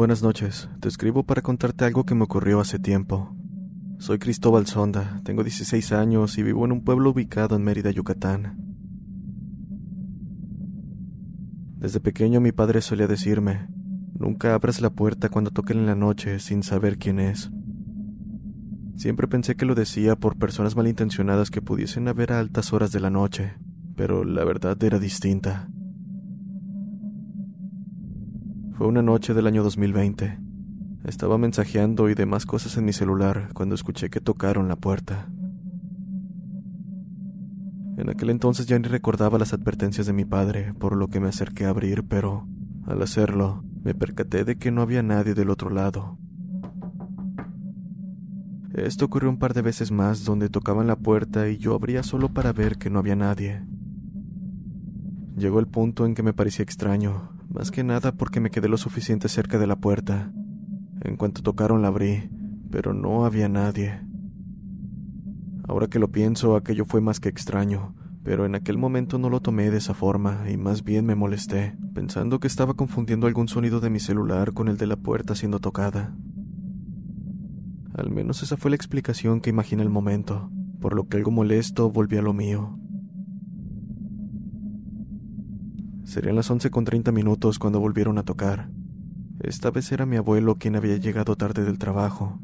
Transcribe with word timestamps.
Buenas 0.00 0.22
noches, 0.22 0.70
te 0.80 0.88
escribo 0.88 1.24
para 1.24 1.42
contarte 1.42 1.84
algo 1.84 2.04
que 2.06 2.14
me 2.14 2.24
ocurrió 2.24 2.58
hace 2.58 2.78
tiempo. 2.78 3.36
Soy 3.98 4.18
Cristóbal 4.18 4.66
Sonda, 4.66 5.20
tengo 5.24 5.44
16 5.44 5.92
años 5.92 6.38
y 6.38 6.42
vivo 6.42 6.64
en 6.64 6.72
un 6.72 6.84
pueblo 6.84 7.10
ubicado 7.10 7.54
en 7.54 7.64
Mérida, 7.64 7.90
Yucatán. 7.90 8.56
Desde 11.76 12.00
pequeño 12.00 12.40
mi 12.40 12.50
padre 12.50 12.80
solía 12.80 13.06
decirme, 13.06 13.68
nunca 14.14 14.54
abras 14.54 14.80
la 14.80 14.88
puerta 14.88 15.28
cuando 15.28 15.50
toquen 15.50 15.80
en 15.80 15.86
la 15.86 15.96
noche 15.96 16.38
sin 16.38 16.62
saber 16.62 16.96
quién 16.96 17.20
es. 17.20 17.50
Siempre 18.96 19.28
pensé 19.28 19.54
que 19.54 19.66
lo 19.66 19.74
decía 19.74 20.16
por 20.16 20.38
personas 20.38 20.76
malintencionadas 20.76 21.50
que 21.50 21.60
pudiesen 21.60 22.08
haber 22.08 22.32
a 22.32 22.38
altas 22.38 22.72
horas 22.72 22.90
de 22.90 23.00
la 23.00 23.10
noche, 23.10 23.52
pero 23.96 24.24
la 24.24 24.44
verdad 24.44 24.82
era 24.82 24.98
distinta. 24.98 25.68
Fue 28.80 28.88
una 28.88 29.02
noche 29.02 29.34
del 29.34 29.46
año 29.46 29.62
2020. 29.62 30.38
Estaba 31.04 31.36
mensajeando 31.36 32.08
y 32.08 32.14
demás 32.14 32.46
cosas 32.46 32.78
en 32.78 32.86
mi 32.86 32.94
celular 32.94 33.50
cuando 33.52 33.74
escuché 33.74 34.08
que 34.08 34.22
tocaron 34.22 34.68
la 34.68 34.76
puerta. 34.76 35.28
En 37.98 38.08
aquel 38.08 38.30
entonces 38.30 38.64
ya 38.64 38.78
ni 38.78 38.88
recordaba 38.88 39.38
las 39.38 39.52
advertencias 39.52 40.06
de 40.06 40.14
mi 40.14 40.24
padre, 40.24 40.72
por 40.72 40.96
lo 40.96 41.08
que 41.08 41.20
me 41.20 41.28
acerqué 41.28 41.66
a 41.66 41.68
abrir, 41.68 42.04
pero 42.08 42.48
al 42.86 43.02
hacerlo 43.02 43.62
me 43.84 43.94
percaté 43.94 44.46
de 44.46 44.56
que 44.56 44.70
no 44.70 44.80
había 44.80 45.02
nadie 45.02 45.34
del 45.34 45.50
otro 45.50 45.68
lado. 45.68 46.16
Esto 48.72 49.04
ocurrió 49.04 49.28
un 49.28 49.38
par 49.38 49.52
de 49.52 49.60
veces 49.60 49.92
más 49.92 50.24
donde 50.24 50.48
tocaban 50.48 50.86
la 50.86 50.96
puerta 50.96 51.50
y 51.50 51.58
yo 51.58 51.74
abría 51.74 52.02
solo 52.02 52.30
para 52.30 52.54
ver 52.54 52.78
que 52.78 52.88
no 52.88 52.98
había 52.98 53.14
nadie. 53.14 53.62
Llegó 55.36 55.60
el 55.60 55.66
punto 55.66 56.06
en 56.06 56.14
que 56.14 56.22
me 56.22 56.32
parecía 56.32 56.62
extraño, 56.62 57.39
más 57.60 57.70
que 57.70 57.84
nada 57.84 58.12
porque 58.12 58.40
me 58.40 58.50
quedé 58.50 58.68
lo 58.70 58.78
suficiente 58.78 59.28
cerca 59.28 59.58
de 59.58 59.66
la 59.66 59.76
puerta. 59.76 60.32
En 61.02 61.18
cuanto 61.18 61.42
tocaron 61.42 61.82
la 61.82 61.88
abrí, 61.88 62.30
pero 62.70 62.94
no 62.94 63.26
había 63.26 63.50
nadie. 63.50 64.00
Ahora 65.68 65.88
que 65.88 65.98
lo 65.98 66.10
pienso, 66.10 66.56
aquello 66.56 66.86
fue 66.86 67.02
más 67.02 67.20
que 67.20 67.28
extraño, 67.28 67.94
pero 68.22 68.46
en 68.46 68.54
aquel 68.54 68.78
momento 68.78 69.18
no 69.18 69.28
lo 69.28 69.40
tomé 69.40 69.70
de 69.70 69.76
esa 69.76 69.92
forma 69.92 70.50
y 70.50 70.56
más 70.56 70.84
bien 70.84 71.04
me 71.04 71.14
molesté, 71.14 71.76
pensando 71.92 72.40
que 72.40 72.46
estaba 72.46 72.72
confundiendo 72.72 73.26
algún 73.26 73.46
sonido 73.46 73.80
de 73.80 73.90
mi 73.90 74.00
celular 74.00 74.54
con 74.54 74.68
el 74.68 74.78
de 74.78 74.86
la 74.86 74.96
puerta 74.96 75.34
siendo 75.34 75.58
tocada. 75.58 76.16
Al 77.92 78.10
menos 78.10 78.42
esa 78.42 78.56
fue 78.56 78.70
la 78.70 78.76
explicación 78.76 79.42
que 79.42 79.50
imaginé 79.50 79.82
el 79.82 79.90
momento, 79.90 80.50
por 80.80 80.94
lo 80.94 81.08
que 81.08 81.18
algo 81.18 81.30
molesto 81.30 81.90
volví 81.90 82.16
a 82.16 82.22
lo 82.22 82.32
mío. 82.32 82.78
Serían 86.10 86.34
las 86.34 86.50
once 86.50 86.72
con 86.72 86.84
treinta 86.84 87.12
minutos 87.12 87.60
cuando 87.60 87.78
volvieron 87.78 88.18
a 88.18 88.24
tocar. 88.24 88.68
Esta 89.38 89.70
vez 89.70 89.92
era 89.92 90.06
mi 90.06 90.16
abuelo 90.16 90.56
quien 90.56 90.74
había 90.74 90.96
llegado 90.96 91.36
tarde 91.36 91.64
del 91.64 91.78
trabajo. 91.78 92.40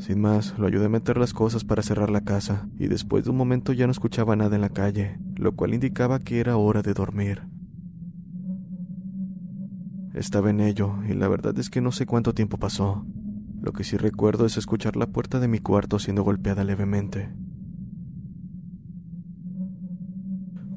Sin 0.00 0.20
más, 0.20 0.58
lo 0.58 0.66
ayudé 0.66 0.86
a 0.86 0.88
meter 0.88 1.16
las 1.16 1.32
cosas 1.32 1.62
para 1.62 1.84
cerrar 1.84 2.10
la 2.10 2.22
casa, 2.22 2.68
y 2.76 2.88
después 2.88 3.22
de 3.22 3.30
un 3.30 3.36
momento 3.36 3.72
ya 3.72 3.86
no 3.86 3.92
escuchaba 3.92 4.34
nada 4.34 4.56
en 4.56 4.62
la 4.62 4.70
calle, 4.70 5.20
lo 5.36 5.54
cual 5.54 5.74
indicaba 5.74 6.18
que 6.18 6.40
era 6.40 6.56
hora 6.56 6.82
de 6.82 6.92
dormir. 6.92 7.42
Estaba 10.12 10.50
en 10.50 10.58
ello, 10.58 10.96
y 11.08 11.14
la 11.14 11.28
verdad 11.28 11.56
es 11.56 11.70
que 11.70 11.80
no 11.80 11.92
sé 11.92 12.04
cuánto 12.04 12.34
tiempo 12.34 12.58
pasó. 12.58 13.06
Lo 13.62 13.72
que 13.72 13.84
sí 13.84 13.96
recuerdo 13.96 14.44
es 14.44 14.56
escuchar 14.56 14.96
la 14.96 15.06
puerta 15.06 15.38
de 15.38 15.46
mi 15.46 15.60
cuarto 15.60 16.00
siendo 16.00 16.24
golpeada 16.24 16.64
levemente. 16.64 17.30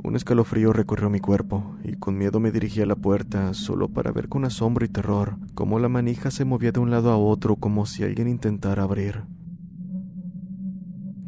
Un 0.03 0.17
escalofrío 0.17 0.73
recorrió 0.73 1.09
mi 1.09 1.21
cuerpo, 1.21 1.77
y 1.81 1.94
con 1.94 2.17
miedo 2.17 2.41
me 2.41 2.51
dirigí 2.51 2.81
a 2.81 2.85
la 2.85 2.97
puerta, 2.97 3.53
solo 3.53 3.88
para 3.88 4.11
ver 4.11 4.27
con 4.27 4.44
asombro 4.44 4.85
y 4.85 4.89
terror 4.89 5.38
cómo 5.55 5.79
la 5.79 5.88
manija 5.88 6.29
se 6.29 6.44
movía 6.44 6.73
de 6.73 6.81
un 6.81 6.91
lado 6.91 7.09
a 7.09 7.17
otro 7.17 7.55
como 7.55 7.85
si 7.85 8.03
alguien 8.03 8.27
intentara 8.27 8.83
abrir. 8.83 9.23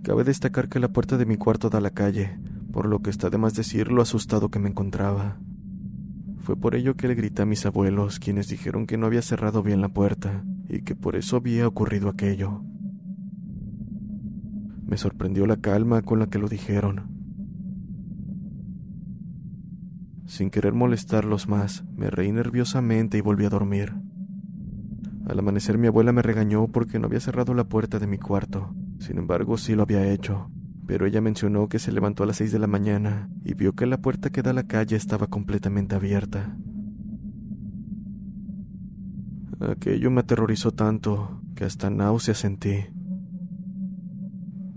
Cabe 0.04 0.26
destacar 0.26 0.68
que 0.68 0.82
la 0.82 0.90
puerta 0.90 1.18
de 1.18 1.26
mi 1.26 1.38
cuarto 1.38 1.70
da 1.70 1.78
a 1.78 1.82
la 1.82 1.92
calle, 1.92 2.38
por 2.74 2.86
lo 2.86 3.02
que 3.02 3.10
está 3.10 3.30
de 3.30 3.38
más 3.38 3.54
decir 3.54 3.94
lo 3.94 4.02
asustado 4.02 4.50
que 4.50 4.60
me 4.60 4.68
encontraba. 4.68 5.40
Fue 6.40 6.58
por 6.58 6.76
ello 6.76 6.96
que 6.96 7.08
le 7.08 7.16
grité 7.16 7.44
a 7.44 7.46
mis 7.46 7.66
abuelos, 7.66 8.20
quienes 8.20 8.50
dijeron 8.50 8.88
que 8.88 8.98
no 8.98 9.06
había 9.06 9.22
cerrado 9.22 9.64
bien 9.64 9.80
la 9.80 9.90
puerta, 9.90 10.44
y 10.68 10.82
que 10.82 10.96
por 10.96 11.16
eso 11.16 11.38
había 11.38 11.66
ocurrido 11.66 12.10
aquello. 12.10 12.62
Me 14.86 14.98
sorprendió 14.98 15.48
la 15.48 15.58
calma 15.58 16.02
con 16.02 16.20
la 16.20 16.28
que 16.28 16.40
lo 16.40 16.50
dijeron, 16.50 17.15
Sin 20.26 20.50
querer 20.50 20.74
molestarlos 20.74 21.48
más, 21.48 21.84
me 21.96 22.10
reí 22.10 22.32
nerviosamente 22.32 23.18
y 23.18 23.22
volví 23.22 23.46
a 23.46 23.50
dormir. 23.50 23.94
Al 25.28 25.40
amanecer 25.40 25.78
mi 25.78 25.88
abuela 25.88 26.12
me 26.12 26.22
regañó 26.22 26.68
porque 26.68 27.00
no 27.00 27.08
había 27.08 27.20
cerrado 27.20 27.54
la 27.54 27.64
puerta 27.64 28.00
de 28.00 28.08
mi 28.08 28.18
cuarto. 28.18 28.76
Sin 29.00 29.18
embargo, 29.18 29.58
sí 29.58 29.76
lo 29.76 29.84
había 29.84 30.08
hecho, 30.12 30.50
pero 30.88 31.06
ella 31.06 31.22
mencionó 31.22 31.68
que 31.68 31.80
se 31.80 31.92
levantó 31.92 32.24
a 32.24 32.26
las 32.26 32.38
seis 32.38 32.52
de 32.52 32.60
la 32.60 32.68
mañana 32.68 33.30
y 33.44 33.54
vio 33.54 33.74
que 33.74 33.86
la 33.86 33.98
puerta 33.98 34.30
que 34.30 34.42
da 34.42 34.52
a 34.52 34.54
la 34.54 34.68
calle 34.68 34.96
estaba 34.96 35.28
completamente 35.28 35.96
abierta. 35.96 36.58
Aquello 39.60 40.12
me 40.12 40.22
aterrorizó 40.22 40.72
tanto 40.72 41.42
que 41.56 41.64
hasta 41.66 41.90
náusea 41.90 42.34
sentí. 42.34 42.86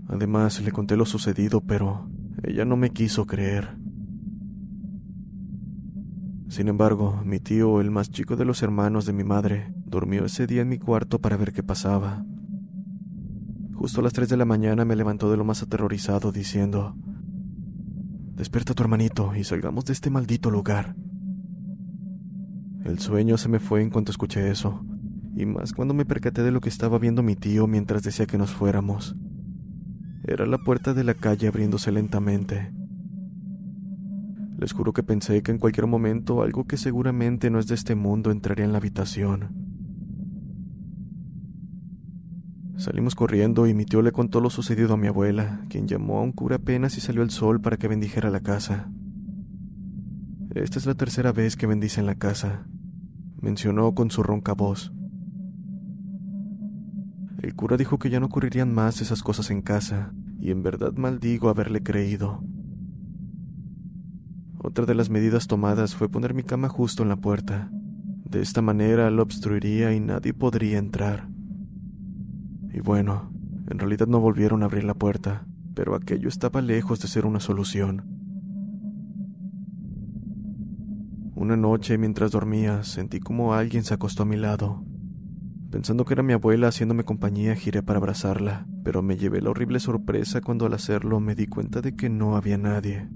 Además, 0.07 0.61
le 0.61 0.71
conté 0.71 0.95
lo 0.95 1.05
sucedido, 1.05 1.61
pero 1.61 2.09
ella 2.43 2.65
no 2.65 2.77
me 2.77 2.91
quiso 2.91 3.27
creer. 3.27 3.78
Sin 6.49 6.67
embargo, 6.67 7.21
mi 7.23 7.39
tío, 7.39 7.79
el 7.79 7.91
más 7.91 8.09
chico 8.09 8.35
de 8.35 8.43
los 8.43 8.63
hermanos 8.63 9.05
de 9.05 9.13
mi 9.13 9.23
madre, 9.23 9.71
durmió 9.85 10.25
ese 10.25 10.47
día 10.47 10.63
en 10.63 10.69
mi 10.69 10.79
cuarto 10.79 11.19
para 11.19 11.37
ver 11.37 11.53
qué 11.53 11.61
pasaba. 11.61 12.25
Justo 13.75 14.01
a 14.01 14.03
las 14.03 14.13
3 14.13 14.29
de 14.29 14.37
la 14.37 14.45
mañana 14.45 14.83
me 14.83 14.95
levantó 14.95 15.29
de 15.29 15.37
lo 15.37 15.45
más 15.45 15.61
aterrorizado 15.61 16.31
diciendo, 16.31 16.95
Despierta 18.33 18.71
a 18.71 18.75
tu 18.75 18.81
hermanito 18.81 19.35
y 19.35 19.43
salgamos 19.43 19.85
de 19.85 19.93
este 19.93 20.09
maldito 20.09 20.49
lugar. 20.49 20.95
El 22.83 22.97
sueño 22.97 23.37
se 23.37 23.47
me 23.47 23.59
fue 23.59 23.83
en 23.83 23.91
cuanto 23.91 24.11
escuché 24.11 24.49
eso, 24.49 24.83
y 25.35 25.45
más 25.45 25.73
cuando 25.73 25.93
me 25.93 26.05
percaté 26.05 26.41
de 26.41 26.51
lo 26.51 26.61
que 26.61 26.69
estaba 26.69 26.97
viendo 26.97 27.21
mi 27.21 27.35
tío 27.35 27.67
mientras 27.67 28.01
decía 28.01 28.25
que 28.25 28.39
nos 28.39 28.49
fuéramos. 28.49 29.15
Era 30.23 30.47
la 30.47 30.57
puerta 30.57 30.95
de 30.95 31.03
la 31.03 31.13
calle 31.13 31.47
abriéndose 31.47 31.91
lentamente. 31.91 32.73
Les 34.59 34.73
juro 34.73 34.91
que 34.91 35.03
pensé 35.03 35.41
que 35.41 35.51
en 35.51 35.57
cualquier 35.57 35.87
momento 35.87 36.41
algo 36.41 36.67
que 36.67 36.75
seguramente 36.75 37.49
no 37.49 37.59
es 37.59 37.67
de 37.67 37.75
este 37.75 37.95
mundo 37.95 38.29
entraría 38.29 38.65
en 38.65 38.73
la 38.73 38.79
habitación. 38.79 39.69
Salimos 42.75 43.15
corriendo 43.15 43.67
y 43.67 43.73
mi 43.73 43.85
tío 43.85 44.01
le 44.01 44.11
contó 44.11 44.41
lo 44.41 44.49
sucedido 44.49 44.95
a 44.95 44.97
mi 44.97 45.07
abuela, 45.07 45.61
quien 45.69 45.87
llamó 45.87 46.19
a 46.19 46.23
un 46.23 46.33
cura 46.33 46.57
apenas 46.57 46.97
y 46.97 47.01
salió 47.01 47.23
el 47.23 47.29
sol 47.29 47.61
para 47.61 47.77
que 47.77 47.87
bendijera 47.87 48.29
la 48.29 48.41
casa. 48.41 48.91
Esta 50.53 50.77
es 50.77 50.85
la 50.85 50.95
tercera 50.95 51.31
vez 51.31 51.55
que 51.55 51.65
bendice 51.65 52.01
en 52.01 52.05
la 52.05 52.15
casa, 52.15 52.67
mencionó 53.39 53.95
con 53.95 54.11
su 54.11 54.23
ronca 54.23 54.51
voz. 54.51 54.91
El 57.41 57.55
cura 57.55 57.77
dijo 57.77 57.97
que 57.97 58.09
ya 58.09 58.19
no 58.19 58.25
ocurrirían 58.25 58.73
más 58.73 58.99
esas 58.99 59.23
cosas 59.23 59.51
en 59.51 59.61
casa, 59.61 60.11
y 60.37 60.51
en 60.51 60.63
verdad 60.63 60.91
maldigo 60.97 61.47
haberle 61.47 61.81
creído. 61.81 62.43
Otra 64.69 64.85
de 64.85 64.93
las 64.93 65.09
medidas 65.09 65.47
tomadas 65.47 65.95
fue 65.95 66.09
poner 66.09 66.35
mi 66.35 66.43
cama 66.43 66.69
justo 66.69 67.01
en 67.01 67.09
la 67.09 67.15
puerta. 67.15 67.71
De 68.23 68.39
esta 68.39 68.61
manera 68.61 69.09
lo 69.09 69.23
obstruiría 69.23 69.95
y 69.95 69.99
nadie 69.99 70.31
podría 70.31 70.77
entrar. 70.77 71.27
Y 72.71 72.79
bueno, 72.79 73.31
en 73.67 73.79
realidad 73.79 74.05
no 74.05 74.19
volvieron 74.19 74.61
a 74.61 74.65
abrir 74.65 74.83
la 74.83 74.93
puerta, 74.93 75.47
pero 75.73 75.95
aquello 75.95 76.29
estaba 76.29 76.61
lejos 76.61 76.99
de 76.99 77.07
ser 77.07 77.25
una 77.25 77.39
solución. 77.39 78.03
Una 81.33 81.57
noche, 81.57 81.97
mientras 81.97 82.29
dormía, 82.29 82.83
sentí 82.83 83.19
como 83.19 83.55
alguien 83.55 83.83
se 83.83 83.95
acostó 83.95 84.21
a 84.21 84.27
mi 84.27 84.37
lado. 84.37 84.85
Pensando 85.71 86.05
que 86.05 86.13
era 86.13 86.21
mi 86.21 86.33
abuela 86.33 86.67
haciéndome 86.67 87.05
compañía, 87.05 87.55
giré 87.55 87.81
para 87.81 87.97
abrazarla, 87.97 88.67
pero 88.83 89.01
me 89.01 89.17
llevé 89.17 89.41
la 89.41 89.49
horrible 89.49 89.79
sorpresa 89.79 90.41
cuando 90.41 90.67
al 90.67 90.75
hacerlo 90.75 91.19
me 91.19 91.33
di 91.33 91.47
cuenta 91.47 91.81
de 91.81 91.95
que 91.95 92.07
no 92.07 92.35
había 92.35 92.59
nadie. 92.59 93.09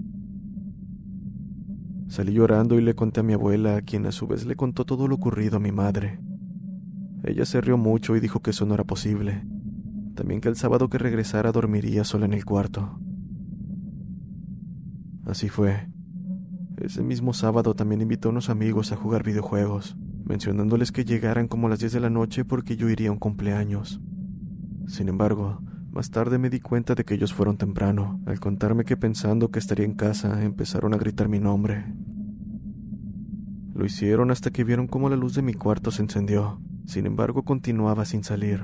Salí 2.08 2.34
llorando 2.34 2.78
y 2.78 2.82
le 2.82 2.96
conté 2.96 3.22
a 3.22 3.24
mi 3.24 3.34
abuela, 3.34 3.82
quien 3.82 4.06
a 4.06 4.12
su 4.12 4.28
vez 4.28 4.46
le 4.46 4.56
contó 4.56 4.86
todo 4.86 5.08
lo 5.08 5.16
ocurrido 5.16 5.58
a 5.58 5.60
mi 5.60 5.72
madre. 5.72 6.20
Ella 7.24 7.46
se 7.46 7.62
rió 7.62 7.78
mucho 7.78 8.16
y 8.16 8.20
dijo 8.20 8.42
que 8.42 8.52
eso 8.52 8.66
no 8.66 8.74
era 8.74 8.84
posible. 8.84 9.44
También 10.16 10.42
que 10.42 10.50
el 10.50 10.56
sábado 10.56 10.90
que 10.90 10.98
regresara 10.98 11.52
dormiría 11.52 12.04
sola 12.04 12.26
en 12.26 12.34
el 12.34 12.46
cuarto. 12.46 13.00
Así 15.26 15.50
fue. 15.50 15.88
Ese 16.78 17.02
mismo 17.02 17.34
sábado 17.34 17.76
también 17.76 18.02
invitó 18.02 18.28
a 18.28 18.32
unos 18.32 18.50
amigos 18.50 18.92
a 18.92 18.98
jugar 18.98 19.24
videojuegos, 19.24 19.96
mencionándoles 20.26 20.92
que 20.92 21.06
llegaran 21.06 21.48
como 21.48 21.68
a 21.68 21.70
las 21.70 21.80
10 21.80 21.94
de 21.94 22.00
la 22.02 22.10
noche 22.10 22.44
porque 22.44 22.76
yo 22.76 22.90
iría 22.90 23.10
a 23.10 23.14
un 23.14 23.20
cumpleaños. 23.20 24.02
Sin 24.88 25.08
embargo, 25.08 25.62
más 25.94 26.10
tarde 26.10 26.40
me 26.40 26.50
di 26.50 26.60
cuenta 26.60 26.96
de 26.96 27.06
que 27.06 27.14
ellos 27.14 27.34
fueron 27.34 27.56
temprano, 27.56 28.20
al 28.26 28.40
contarme 28.40 28.84
que 28.84 28.98
pensando 28.98 29.52
que 29.52 29.60
estaría 29.60 29.86
en 29.86 29.94
casa 29.94 30.44
empezaron 30.44 30.96
a 30.96 30.98
gritar 30.98 31.30
mi 31.30 31.40
nombre. 31.40 31.86
Lo 33.76 33.86
hicieron 33.86 34.32
hasta 34.32 34.50
que 34.50 34.64
vieron 34.64 34.88
cómo 34.88 35.08
la 35.10 35.16
luz 35.16 35.36
de 35.36 35.44
mi 35.44 35.54
cuarto 35.54 35.92
se 35.92 36.02
encendió, 36.02 36.60
sin 36.88 37.06
embargo, 37.06 37.44
continuaba 37.44 38.06
sin 38.06 38.24
salir. 38.24 38.64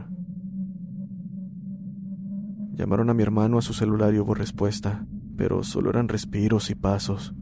Llamaron 2.73 3.11
a 3.11 3.13
mi 3.13 3.21
hermano 3.21 3.59
a 3.59 3.61
su 3.61 3.73
celular 3.73 4.11
y 4.15 4.19
hubo 4.19 4.33
respuesta, 4.33 5.05
pero 5.37 5.61
solo 5.61 5.91
eran 5.91 6.07
respiros 6.07 6.71
y 6.71 6.75
pasos. 6.75 7.35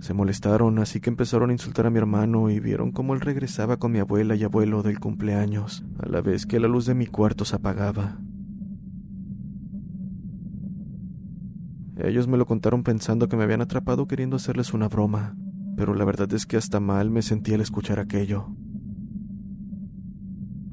Se 0.00 0.14
molestaron, 0.14 0.80
así 0.80 0.98
que 0.98 1.10
empezaron 1.10 1.50
a 1.50 1.52
insultar 1.52 1.86
a 1.86 1.90
mi 1.90 1.98
hermano 1.98 2.50
y 2.50 2.58
vieron 2.58 2.90
cómo 2.90 3.14
él 3.14 3.20
regresaba 3.20 3.76
con 3.76 3.92
mi 3.92 4.00
abuela 4.00 4.34
y 4.34 4.42
abuelo 4.42 4.82
del 4.82 4.98
cumpleaños, 4.98 5.84
a 6.00 6.08
la 6.08 6.20
vez 6.22 6.44
que 6.44 6.58
la 6.58 6.66
luz 6.66 6.86
de 6.86 6.94
mi 6.94 7.06
cuarto 7.06 7.44
se 7.44 7.54
apagaba. 7.54 8.18
Ellos 12.02 12.26
me 12.26 12.36
lo 12.36 12.46
contaron 12.46 12.82
pensando 12.82 13.28
que 13.28 13.36
me 13.36 13.44
habían 13.44 13.60
atrapado 13.60 14.08
queriendo 14.08 14.34
hacerles 14.34 14.74
una 14.74 14.88
broma, 14.88 15.36
pero 15.76 15.94
la 15.94 16.04
verdad 16.04 16.32
es 16.34 16.46
que 16.46 16.56
hasta 16.56 16.80
mal 16.80 17.10
me 17.10 17.22
sentí 17.22 17.54
al 17.54 17.60
escuchar 17.60 18.00
aquello. 18.00 18.48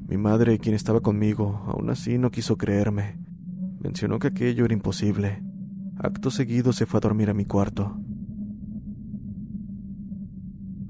Mi 0.08 0.16
madre, 0.16 0.58
quien 0.58 0.74
estaba 0.74 1.00
conmigo, 1.00 1.62
aún 1.68 1.88
así 1.88 2.18
no 2.18 2.32
quiso 2.32 2.56
creerme. 2.56 3.20
Mencionó 3.78 4.18
que 4.18 4.26
aquello 4.26 4.64
era 4.64 4.74
imposible. 4.74 5.40
Acto 5.98 6.32
seguido 6.32 6.72
se 6.72 6.84
fue 6.84 6.98
a 6.98 7.00
dormir 7.02 7.30
a 7.30 7.34
mi 7.34 7.44
cuarto. 7.44 7.96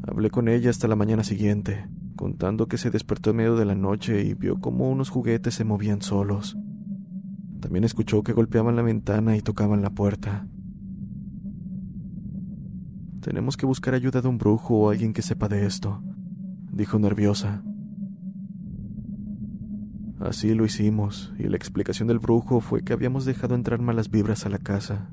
Hablé 0.08 0.30
con 0.30 0.48
ella 0.48 0.70
hasta 0.70 0.88
la 0.88 0.96
mañana 0.96 1.22
siguiente, 1.22 1.86
contando 2.16 2.66
que 2.66 2.78
se 2.78 2.90
despertó 2.90 3.30
en 3.30 3.36
medio 3.36 3.56
de 3.56 3.66
la 3.66 3.74
noche 3.74 4.24
y 4.24 4.32
vio 4.32 4.58
cómo 4.58 4.88
unos 4.88 5.10
juguetes 5.10 5.52
se 5.52 5.64
movían 5.64 6.00
solos. 6.00 6.56
También 7.60 7.84
escuchó 7.84 8.22
que 8.22 8.32
golpeaban 8.32 8.76
la 8.76 8.82
ventana 8.82 9.36
y 9.36 9.42
tocaban 9.42 9.82
la 9.82 9.90
puerta. 9.90 10.46
Tenemos 13.20 13.56
que 13.56 13.66
buscar 13.66 13.94
ayuda 13.94 14.22
de 14.22 14.28
un 14.28 14.38
brujo 14.38 14.74
o 14.74 14.90
alguien 14.90 15.12
que 15.12 15.20
sepa 15.20 15.48
de 15.48 15.66
esto, 15.66 16.02
dijo 16.72 16.98
nerviosa. 16.98 17.62
Así 20.20 20.54
lo 20.54 20.64
hicimos, 20.64 21.32
y 21.38 21.44
la 21.44 21.56
explicación 21.56 22.08
del 22.08 22.18
brujo 22.18 22.60
fue 22.60 22.82
que 22.82 22.92
habíamos 22.92 23.24
dejado 23.24 23.54
entrar 23.54 23.80
malas 23.80 24.10
vibras 24.10 24.46
a 24.46 24.48
la 24.50 24.58
casa. 24.58 25.10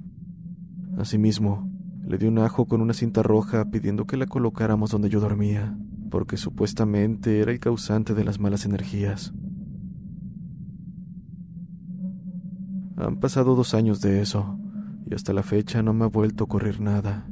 Asimismo, 0.98 1.70
le 2.06 2.18
di 2.18 2.28
un 2.28 2.40
ajo 2.40 2.66
con 2.66 2.82
una 2.82 2.94
cinta 2.94 3.24
roja 3.24 3.70
pidiendo 3.70 4.06
que 4.06 4.18
la 4.18 4.26
colocáramos 4.26 4.92
donde 4.92 5.10
yo 5.10 5.20
dormía, 5.20 5.78
porque 6.10 6.38
supuestamente 6.38 7.40
era 7.40 7.52
el 7.52 7.60
causante 7.60 8.14
de 8.14 8.24
las 8.24 8.40
malas 8.40 8.66
energías. 8.66 9.34
Han 13.00 13.20
pasado 13.20 13.54
dos 13.54 13.76
años 13.76 14.02
de 14.02 14.22
eso, 14.22 14.58
y 15.06 15.14
hasta 15.14 15.32
la 15.32 15.44
fecha 15.44 15.84
no 15.84 15.94
me 15.94 16.06
ha 16.06 16.08
vuelto 16.08 16.44
a 16.44 16.46
ocurrir 16.46 16.82
nada. 16.82 17.28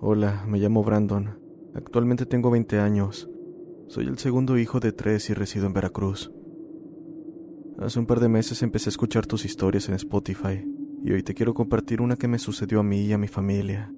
Hola, 0.00 0.44
me 0.48 0.58
llamo 0.58 0.82
Brandon. 0.82 1.38
Actualmente 1.74 2.24
tengo 2.24 2.50
20 2.50 2.80
años. 2.80 3.29
Soy 3.90 4.06
el 4.06 4.18
segundo 4.18 4.56
hijo 4.56 4.78
de 4.78 4.92
tres 4.92 5.30
y 5.30 5.34
resido 5.34 5.66
en 5.66 5.72
Veracruz. 5.72 6.30
Hace 7.80 7.98
un 7.98 8.06
par 8.06 8.20
de 8.20 8.28
meses 8.28 8.62
empecé 8.62 8.88
a 8.88 8.92
escuchar 8.92 9.26
tus 9.26 9.44
historias 9.44 9.88
en 9.88 9.96
Spotify 9.96 10.64
y 11.02 11.10
hoy 11.10 11.24
te 11.24 11.34
quiero 11.34 11.54
compartir 11.54 12.00
una 12.00 12.14
que 12.14 12.28
me 12.28 12.38
sucedió 12.38 12.78
a 12.78 12.82
mí 12.84 13.00
y 13.06 13.12
a 13.12 13.18
mi 13.18 13.26
familia. 13.26 13.92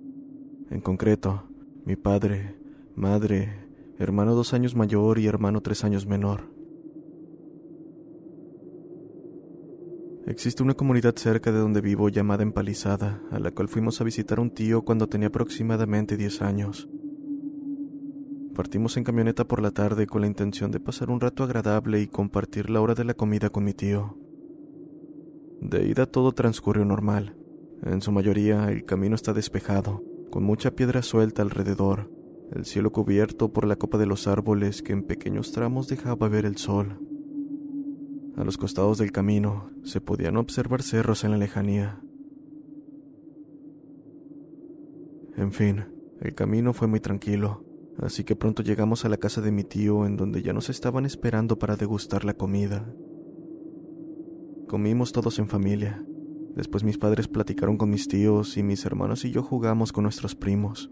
En 0.71 0.81
concreto, 0.81 1.47
mi 1.85 1.97
padre, 1.97 2.57
madre, 2.95 3.69
hermano 3.99 4.35
dos 4.35 4.55
años 4.55 4.75
mayor 4.75 5.19
y 5.19 5.27
hermano 5.27 5.61
tres 5.61 5.85
años 5.85 6.07
menor. 6.07 6.51
Existe 10.27 10.63
una 10.63 10.73
comunidad 10.73 11.17
cerca 11.17 11.53
de 11.53 11.59
donde 11.59 11.83
vivo 11.83 12.09
llamada 12.09 12.43
Empalizada, 12.43 13.21
a 13.31 13.39
la 13.39 13.51
cual 13.51 13.69
fuimos 13.69 14.01
a 14.01 14.05
visitar 14.05 14.39
a 14.39 14.41
un 14.41 14.53
tío 14.53 14.87
cuando 14.87 15.07
tenía 15.07 15.29
aproximadamente 15.29 16.17
10 16.17 16.41
años. 16.41 16.89
Partimos 18.55 18.99
en 18.99 19.05
camioneta 19.05 19.49
por 19.49 19.63
la 19.63 19.71
tarde 19.71 20.07
con 20.07 20.21
la 20.21 20.27
intención 20.27 20.71
de 20.71 20.79
pasar 20.79 21.09
un 21.09 21.21
rato 21.21 21.43
agradable 21.43 22.03
y 22.03 22.07
compartir 22.07 22.69
la 22.69 22.83
hora 22.83 22.95
de 22.95 23.05
la 23.05 23.15
comida 23.15 23.49
con 23.49 23.65
mi 23.65 23.73
tío. 23.73 24.19
De 25.63 25.87
ida 25.87 26.05
todo 26.05 26.33
transcurrió 26.33 26.85
normal. 26.85 27.35
En 27.83 28.03
su 28.03 28.13
mayoría 28.13 28.71
el 28.71 28.85
camino 28.85 29.15
está 29.15 29.33
despejado, 29.33 30.03
con 30.31 30.43
mucha 30.43 30.73
piedra 30.73 31.01
suelta 31.01 31.41
alrededor, 31.41 32.11
el 32.53 32.67
cielo 32.67 32.93
cubierto 32.93 33.55
por 33.55 33.67
la 33.67 33.77
copa 33.77 33.97
de 33.97 34.05
los 34.05 34.27
árboles 34.27 34.83
que 34.83 34.93
en 34.93 35.05
pequeños 35.05 35.53
tramos 35.53 35.89
dejaba 35.89 36.29
ver 36.29 36.45
el 36.45 36.59
sol. 36.59 37.01
A 38.37 38.45
los 38.45 38.59
costados 38.59 38.99
del 38.99 39.13
camino 39.13 39.71
se 39.83 40.03
podían 40.03 40.37
observar 40.37 40.83
cerros 40.83 41.25
en 41.25 41.31
la 41.31 41.39
lejanía. 41.39 42.03
En 45.37 45.53
fin, 45.53 45.87
el 46.21 46.35
camino 46.35 46.75
fue 46.75 46.87
muy 46.87 47.01
tranquilo, 47.01 47.65
así 47.99 48.25
que 48.25 48.37
pronto 48.37 48.63
llegamos 48.63 49.05
a 49.05 49.09
la 49.09 49.17
casa 49.17 49.41
de 49.41 49.53
mi 49.53 49.65
tío 49.65 50.07
en 50.07 50.17
donde 50.17 50.43
ya 50.43 50.53
nos 50.53 50.71
estaban 50.71 51.07
esperando 51.07 51.59
para 51.59 51.77
degustar 51.77 52.25
la 52.25 52.35
comida. 52.35 52.93
Comimos 54.69 55.13
todos 55.13 55.39
en 55.39 55.49
familia. 55.49 56.05
Después 56.55 56.85
mis 56.85 56.99
padres 56.99 57.29
platicaron 57.29 57.77
con 57.77 57.91
mis 57.91 58.09
tíos 58.09 58.57
y 58.57 58.63
mis 58.63 58.85
hermanos 58.85 59.25
y 59.25 59.31
yo 59.31 59.43
jugamos 59.43 59.93
con 59.93 60.05
nuestros 60.05 60.35
primos. 60.35 60.91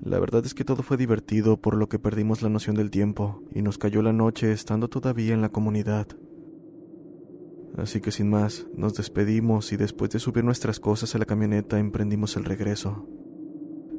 La 0.00 0.18
verdad 0.18 0.44
es 0.46 0.54
que 0.54 0.64
todo 0.64 0.82
fue 0.82 0.96
divertido 0.96 1.60
por 1.60 1.76
lo 1.76 1.88
que 1.88 1.98
perdimos 1.98 2.40
la 2.42 2.48
noción 2.48 2.74
del 2.74 2.90
tiempo 2.90 3.42
y 3.54 3.62
nos 3.62 3.78
cayó 3.78 4.00
la 4.02 4.12
noche 4.12 4.50
estando 4.50 4.88
todavía 4.88 5.34
en 5.34 5.42
la 5.42 5.50
comunidad. 5.50 6.08
Así 7.76 8.00
que 8.00 8.10
sin 8.10 8.30
más, 8.30 8.66
nos 8.74 8.94
despedimos 8.94 9.72
y 9.72 9.76
después 9.76 10.10
de 10.10 10.18
subir 10.18 10.42
nuestras 10.42 10.80
cosas 10.80 11.14
a 11.14 11.18
la 11.18 11.26
camioneta 11.26 11.78
emprendimos 11.78 12.36
el 12.36 12.44
regreso. 12.44 13.06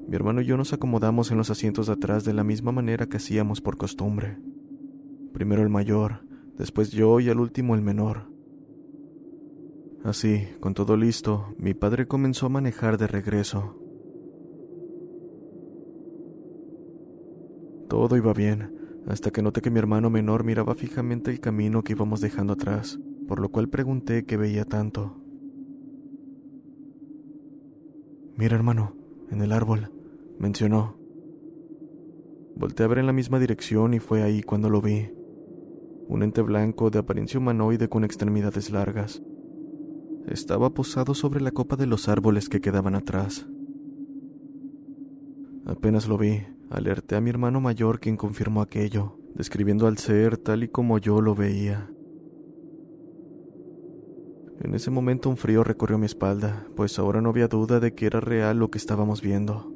Mi 0.07 0.15
hermano 0.15 0.41
y 0.41 0.45
yo 0.45 0.57
nos 0.57 0.73
acomodamos 0.73 1.31
en 1.31 1.37
los 1.37 1.49
asientos 1.49 1.87
de 1.87 1.93
atrás 1.93 2.25
de 2.25 2.33
la 2.33 2.43
misma 2.43 2.71
manera 2.71 3.07
que 3.07 3.17
hacíamos 3.17 3.61
por 3.61 3.77
costumbre. 3.77 4.37
Primero 5.33 5.61
el 5.61 5.69
mayor, 5.69 6.25
después 6.57 6.91
yo 6.91 7.19
y 7.19 7.29
al 7.29 7.39
último 7.39 7.75
el 7.75 7.81
menor. 7.81 8.29
Así, 10.03 10.47
con 10.59 10.73
todo 10.73 10.97
listo, 10.97 11.53
mi 11.57 11.73
padre 11.73 12.07
comenzó 12.07 12.47
a 12.47 12.49
manejar 12.49 12.97
de 12.97 13.07
regreso. 13.07 13.77
Todo 17.87 18.17
iba 18.17 18.33
bien, 18.33 18.75
hasta 19.07 19.31
que 19.31 19.41
noté 19.41 19.61
que 19.61 19.69
mi 19.69 19.79
hermano 19.79 20.09
menor 20.09 20.43
miraba 20.43 20.75
fijamente 20.75 21.29
el 21.29 21.39
camino 21.39 21.83
que 21.83 21.93
íbamos 21.93 22.21
dejando 22.21 22.53
atrás, 22.53 22.99
por 23.27 23.39
lo 23.39 23.49
cual 23.49 23.69
pregunté 23.69 24.25
qué 24.25 24.37
veía 24.37 24.65
tanto. 24.65 25.17
Mira, 28.37 28.55
hermano, 28.55 28.95
en 29.31 29.41
el 29.41 29.51
árbol, 29.51 29.91
mencionó. 30.37 30.97
Volté 32.55 32.83
a 32.83 32.87
ver 32.87 32.99
en 32.99 33.07
la 33.07 33.13
misma 33.13 33.39
dirección 33.39 33.93
y 33.93 33.99
fue 33.99 34.21
ahí 34.21 34.43
cuando 34.43 34.69
lo 34.69 34.81
vi. 34.81 35.09
Un 36.07 36.23
ente 36.23 36.41
blanco 36.41 36.89
de 36.89 36.99
apariencia 36.99 37.39
humanoide 37.39 37.87
con 37.89 38.03
extremidades 38.03 38.69
largas, 38.69 39.23
estaba 40.27 40.73
posado 40.73 41.13
sobre 41.13 41.41
la 41.41 41.51
copa 41.51 41.75
de 41.75 41.87
los 41.87 42.07
árboles 42.07 42.49
que 42.49 42.61
quedaban 42.61 42.95
atrás. 42.95 43.47
Apenas 45.65 46.07
lo 46.07 46.17
vi, 46.17 46.43
alerté 46.69 47.15
a 47.15 47.21
mi 47.21 47.29
hermano 47.29 47.61
mayor 47.61 47.99
quien 47.99 48.17
confirmó 48.17 48.61
aquello, 48.61 49.17
describiendo 49.35 49.87
al 49.87 49.97
ser 49.97 50.37
tal 50.37 50.63
y 50.63 50.67
como 50.67 50.97
yo 50.97 51.21
lo 51.21 51.35
veía. 51.35 51.89
En 54.63 54.75
ese 54.75 54.91
momento 54.91 55.27
un 55.27 55.37
frío 55.37 55.63
recorrió 55.63 55.97
mi 55.97 56.05
espalda, 56.05 56.67
pues 56.75 56.99
ahora 56.99 57.19
no 57.19 57.29
había 57.29 57.47
duda 57.47 57.79
de 57.79 57.95
que 57.95 58.05
era 58.05 58.19
real 58.19 58.59
lo 58.59 58.69
que 58.69 58.77
estábamos 58.77 59.21
viendo. 59.21 59.73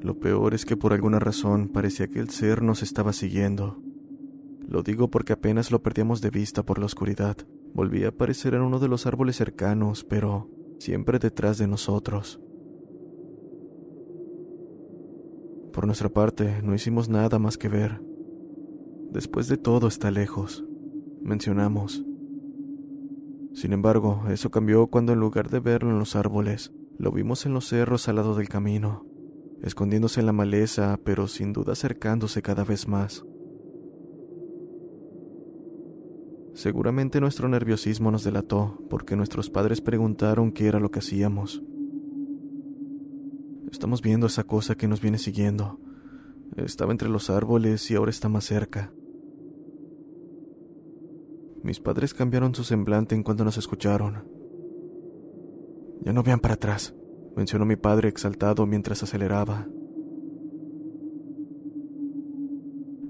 Lo 0.00 0.18
peor 0.18 0.54
es 0.54 0.64
que 0.64 0.78
por 0.78 0.94
alguna 0.94 1.18
razón 1.18 1.68
parecía 1.68 2.08
que 2.08 2.18
el 2.18 2.30
ser 2.30 2.62
nos 2.62 2.82
estaba 2.82 3.12
siguiendo. 3.12 3.82
Lo 4.66 4.82
digo 4.82 5.10
porque 5.10 5.34
apenas 5.34 5.70
lo 5.70 5.82
perdíamos 5.82 6.22
de 6.22 6.30
vista 6.30 6.62
por 6.64 6.78
la 6.78 6.86
oscuridad, 6.86 7.36
volvía 7.74 8.06
a 8.06 8.08
aparecer 8.10 8.54
en 8.54 8.62
uno 8.62 8.78
de 8.78 8.88
los 8.88 9.04
árboles 9.04 9.36
cercanos, 9.36 10.04
pero 10.04 10.48
siempre 10.78 11.18
detrás 11.18 11.58
de 11.58 11.66
nosotros. 11.66 12.40
Por 15.74 15.84
nuestra 15.84 16.08
parte, 16.08 16.62
no 16.62 16.74
hicimos 16.74 17.10
nada 17.10 17.38
más 17.38 17.58
que 17.58 17.68
ver. 17.68 18.00
Después 19.10 19.48
de 19.48 19.58
todo 19.58 19.86
está 19.86 20.10
lejos, 20.10 20.64
mencionamos. 21.20 22.02
Sin 23.56 23.72
embargo, 23.72 24.24
eso 24.28 24.50
cambió 24.50 24.88
cuando 24.88 25.14
en 25.14 25.18
lugar 25.20 25.48
de 25.48 25.60
verlo 25.60 25.88
en 25.88 25.98
los 25.98 26.14
árboles, 26.14 26.74
lo 26.98 27.10
vimos 27.10 27.46
en 27.46 27.54
los 27.54 27.66
cerros 27.66 28.06
al 28.06 28.16
lado 28.16 28.34
del 28.34 28.50
camino, 28.50 29.06
escondiéndose 29.62 30.20
en 30.20 30.26
la 30.26 30.34
maleza, 30.34 31.00
pero 31.02 31.26
sin 31.26 31.54
duda 31.54 31.72
acercándose 31.72 32.42
cada 32.42 32.64
vez 32.64 32.86
más. 32.86 33.24
Seguramente 36.52 37.18
nuestro 37.18 37.48
nerviosismo 37.48 38.10
nos 38.10 38.24
delató, 38.24 38.78
porque 38.90 39.16
nuestros 39.16 39.48
padres 39.48 39.80
preguntaron 39.80 40.52
qué 40.52 40.66
era 40.66 40.78
lo 40.78 40.90
que 40.90 40.98
hacíamos. 40.98 41.62
Estamos 43.72 44.02
viendo 44.02 44.26
esa 44.26 44.44
cosa 44.44 44.74
que 44.74 44.86
nos 44.86 45.00
viene 45.00 45.16
siguiendo. 45.16 45.80
Estaba 46.56 46.92
entre 46.92 47.08
los 47.08 47.30
árboles 47.30 47.90
y 47.90 47.94
ahora 47.94 48.10
está 48.10 48.28
más 48.28 48.44
cerca. 48.44 48.92
Mis 51.66 51.80
padres 51.80 52.14
cambiaron 52.14 52.54
su 52.54 52.62
semblante 52.62 53.16
en 53.16 53.24
cuanto 53.24 53.44
nos 53.44 53.58
escucharon. 53.58 54.22
Ya 56.00 56.12
no 56.12 56.22
vean 56.22 56.38
para 56.38 56.54
atrás, 56.54 56.94
mencionó 57.34 57.66
mi 57.66 57.74
padre 57.74 58.08
exaltado 58.08 58.66
mientras 58.66 59.02
aceleraba. 59.02 59.66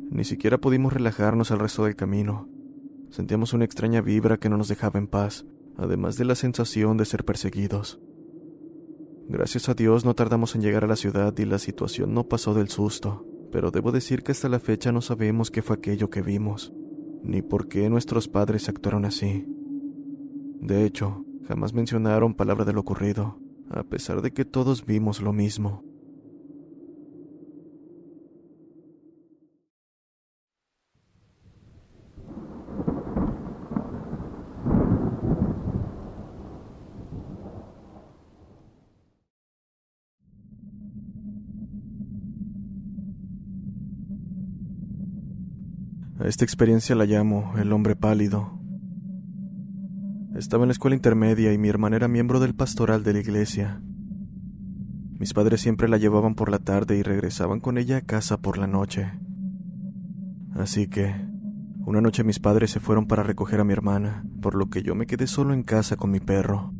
Ni 0.09 0.25
siquiera 0.25 0.57
pudimos 0.57 0.95
relajarnos 0.95 1.51
al 1.51 1.59
resto 1.59 1.85
del 1.85 1.97
camino. 1.97 2.49
Sentíamos 3.11 3.53
una 3.53 3.67
extraña 3.67 4.01
vibra 4.01 4.39
que 4.39 4.49
no 4.49 4.57
nos 4.57 4.69
dejaba 4.69 4.99
en 4.99 5.09
paz, 5.09 5.45
además 5.77 6.17
de 6.17 6.25
la 6.25 6.35
sensación 6.35 6.97
de 6.97 7.05
ser 7.05 7.27
perseguidos. 7.27 8.01
Gracias 9.29 9.69
a 9.69 9.75
Dios 9.75 10.07
no 10.07 10.15
tardamos 10.15 10.55
en 10.55 10.63
llegar 10.63 10.85
a 10.85 10.89
la 10.89 10.97
ciudad 10.97 11.37
y 11.37 11.45
la 11.45 11.59
situación 11.59 12.15
no 12.15 12.27
pasó 12.27 12.55
del 12.55 12.71
susto, 12.71 13.27
pero 13.53 13.71
debo 13.71 13.93
decir 13.93 14.23
que 14.23 14.33
hasta 14.33 14.49
la 14.49 14.61
fecha 14.61 14.93
no 14.93 15.03
sabemos 15.03 15.51
qué 15.51 15.61
fue 15.61 15.77
aquello 15.77 16.09
que 16.09 16.23
vimos, 16.23 16.73
ni 17.23 17.43
por 17.43 17.69
qué 17.69 17.89
nuestros 17.91 18.29
padres 18.29 18.69
actuaron 18.69 19.05
así. 19.05 19.47
De 20.61 20.85
hecho, 20.85 21.25
jamás 21.47 21.73
mencionaron 21.73 22.35
palabra 22.35 22.65
de 22.65 22.73
lo 22.73 22.81
ocurrido, 22.81 23.39
a 23.71 23.83
pesar 23.83 24.23
de 24.23 24.33
que 24.33 24.45
todos 24.45 24.85
vimos 24.87 25.21
lo 25.21 25.33
mismo. 25.33 25.83
Esta 46.27 46.45
experiencia 46.45 46.97
la 46.97 47.05
llamo 47.05 47.53
el 47.57 47.73
hombre 47.73 47.95
pálido. 47.95 48.59
Estaba 50.35 50.65
en 50.65 50.69
la 50.69 50.73
escuela 50.73 50.97
intermedia 50.97 51.53
y 51.53 51.59
mi 51.59 51.69
hermana 51.69 51.95
era 51.95 52.09
miembro 52.09 52.41
del 52.41 52.53
pastoral 52.53 53.05
de 53.05 53.13
la 53.13 53.21
iglesia. 53.21 53.81
Mis 55.21 55.33
padres 55.33 55.61
siempre 55.61 55.89
la 55.89 55.99
llevaban 55.99 56.35
por 56.35 56.51
la 56.51 56.59
tarde 56.59 56.97
y 56.97 57.05
regresaban 57.05 57.61
con 57.61 57.79
ella 57.79 57.99
a 57.99 58.01
casa 58.01 58.39
por 58.39 58.59
la 58.59 58.67
noche. 58.67 59.13
Así 60.57 60.89
que, 60.89 61.15
una 61.85 62.01
noche 62.01 62.25
mis 62.25 62.41
padres 62.41 62.73
se 62.73 62.81
fueron 62.81 63.07
para 63.07 63.23
recoger 63.23 63.61
a 63.61 63.65
mi 63.65 63.73
hermana, 63.73 64.25
por 64.43 64.57
lo 64.57 64.69
que 64.69 64.83
yo 64.83 64.97
me 64.97 65.07
quedé 65.07 65.29
solo 65.29 65.55
en 65.55 65.63
casa 65.63 65.95
con 65.95 66.11
mi 66.11 66.19
perro. 66.19 66.75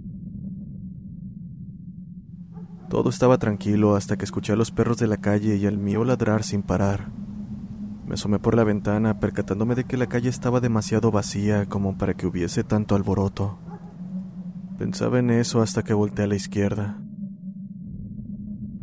Todo 2.91 3.11
estaba 3.11 3.39
tranquilo 3.39 3.95
hasta 3.95 4.17
que 4.17 4.25
escuché 4.25 4.55
a 4.55 4.57
los 4.57 4.73
perros 4.73 4.97
de 4.97 5.07
la 5.07 5.19
calle 5.19 5.55
y 5.55 5.67
al 5.67 5.79
mío 5.79 6.05
ladrar 6.05 6.43
sin 6.43 6.65
parar. 6.65 7.13
Me 8.07 8.15
asomé 8.15 8.39
por 8.39 8.55
la 8.55 8.63
ventana 8.63 9.19
percatándome 9.19 9.75
de 9.75 9.85
que 9.85 9.97
la 9.97 10.07
calle 10.07 10.29
estaba 10.29 10.61
demasiado 10.61 11.11
vacía 11.11 11.67
como 11.67 11.99
para 11.99 12.15
que 12.15 12.27
hubiese 12.27 12.63
tanto 12.63 12.95
alboroto. 12.95 13.59
Pensaba 14.79 15.19
en 15.19 15.31
eso 15.31 15.61
hasta 15.61 15.83
que 15.83 15.93
volteé 15.93 16.27
a 16.27 16.29
la 16.29 16.37
izquierda. 16.37 17.03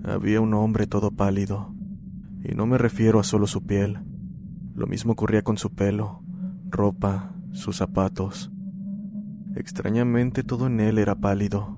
Había 0.03 0.41
un 0.41 0.53
hombre 0.53 0.87
todo 0.87 1.11
pálido, 1.11 1.73
y 2.43 2.53
no 2.53 2.65
me 2.65 2.77
refiero 2.77 3.21
a 3.21 3.23
solo 3.23 3.47
su 3.47 3.65
piel. 3.65 3.99
Lo 4.75 4.87
mismo 4.87 5.13
ocurría 5.13 5.41
con 5.41 5.57
su 5.57 5.73
pelo, 5.73 6.21
ropa, 6.69 7.33
sus 7.53 7.77
zapatos. 7.77 8.51
Extrañamente 9.55 10.43
todo 10.43 10.67
en 10.67 10.81
él 10.81 10.97
era 10.97 11.15
pálido. 11.15 11.77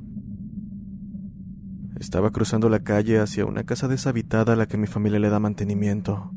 Estaba 2.00 2.32
cruzando 2.32 2.70
la 2.70 2.80
calle 2.80 3.20
hacia 3.20 3.46
una 3.46 3.66
casa 3.66 3.88
deshabitada 3.88 4.54
a 4.54 4.56
la 4.56 4.66
que 4.66 4.78
mi 4.78 4.88
familia 4.88 5.20
le 5.20 5.30
da 5.30 5.40
mantenimiento. 5.40 6.32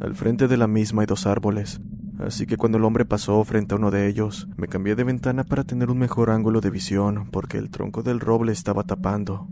Al 0.00 0.14
frente 0.14 0.46
de 0.46 0.56
la 0.56 0.68
misma 0.68 1.02
hay 1.02 1.06
dos 1.06 1.26
árboles, 1.26 1.80
así 2.20 2.46
que 2.46 2.56
cuando 2.56 2.78
el 2.78 2.84
hombre 2.84 3.04
pasó 3.04 3.42
frente 3.42 3.74
a 3.74 3.78
uno 3.78 3.90
de 3.90 4.06
ellos, 4.06 4.48
me 4.56 4.68
cambié 4.68 4.94
de 4.94 5.02
ventana 5.02 5.42
para 5.42 5.64
tener 5.64 5.90
un 5.90 5.98
mejor 5.98 6.30
ángulo 6.30 6.60
de 6.60 6.70
visión, 6.70 7.28
porque 7.32 7.58
el 7.58 7.70
tronco 7.70 8.04
del 8.04 8.20
roble 8.20 8.52
estaba 8.52 8.84
tapando. 8.84 9.48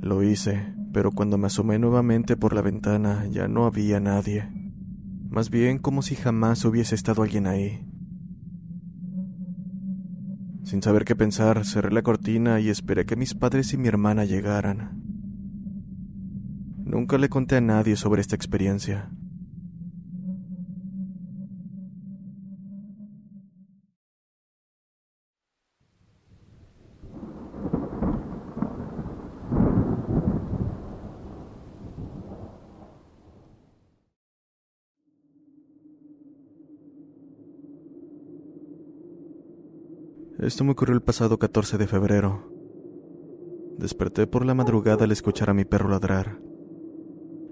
Lo 0.00 0.22
hice, 0.22 0.74
pero 0.94 1.10
cuando 1.10 1.36
me 1.36 1.48
asomé 1.48 1.78
nuevamente 1.78 2.36
por 2.36 2.54
la 2.54 2.62
ventana 2.62 3.26
ya 3.26 3.46
no 3.46 3.66
había 3.66 4.00
nadie. 4.00 4.48
Más 5.28 5.50
bien 5.50 5.78
como 5.78 6.00
si 6.00 6.14
jamás 6.14 6.64
hubiese 6.64 6.94
estado 6.94 7.22
alguien 7.22 7.46
ahí. 7.46 7.86
Sin 10.62 10.82
saber 10.82 11.04
qué 11.04 11.14
pensar, 11.14 11.66
cerré 11.66 11.90
la 11.92 12.02
cortina 12.02 12.58
y 12.58 12.70
esperé 12.70 13.04
que 13.04 13.16
mis 13.16 13.34
padres 13.34 13.74
y 13.74 13.76
mi 13.76 13.88
hermana 13.88 14.24
llegaran. 14.24 15.03
Nunca 16.84 17.16
le 17.16 17.30
conté 17.30 17.56
a 17.56 17.60
nadie 17.62 17.96
sobre 17.96 18.20
esta 18.20 18.36
experiencia. 18.36 19.10
Esto 40.38 40.62
me 40.64 40.72
ocurrió 40.72 40.94
el 40.94 41.00
pasado 41.00 41.38
14 41.38 41.78
de 41.78 41.86
febrero. 41.86 42.52
Desperté 43.78 44.26
por 44.26 44.44
la 44.44 44.52
madrugada 44.52 45.04
al 45.04 45.12
escuchar 45.12 45.48
a 45.48 45.54
mi 45.54 45.64
perro 45.64 45.88
ladrar. 45.88 46.38